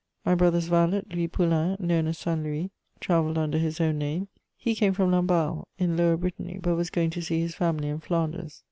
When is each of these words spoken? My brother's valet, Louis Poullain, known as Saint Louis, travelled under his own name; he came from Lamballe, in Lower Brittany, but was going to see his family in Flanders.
My 0.25 0.33
brother's 0.33 0.65
valet, 0.65 1.03
Louis 1.13 1.27
Poullain, 1.27 1.77
known 1.79 2.07
as 2.07 2.17
Saint 2.17 2.41
Louis, 2.41 2.71
travelled 2.99 3.37
under 3.37 3.59
his 3.59 3.79
own 3.79 3.99
name; 3.99 4.29
he 4.57 4.73
came 4.73 4.93
from 4.93 5.11
Lamballe, 5.11 5.65
in 5.77 5.95
Lower 5.95 6.17
Brittany, 6.17 6.59
but 6.59 6.73
was 6.73 6.89
going 6.89 7.11
to 7.11 7.21
see 7.21 7.39
his 7.41 7.53
family 7.53 7.89
in 7.89 7.99
Flanders. 7.99 8.59